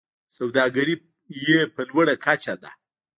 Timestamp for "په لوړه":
1.73-2.15